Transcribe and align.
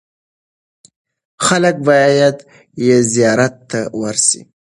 خلک 1.45 1.75
باید 1.87 2.37
یې 2.85 2.97
زیارت 3.13 3.53
ته 3.69 3.79
ورسي. 3.99 4.41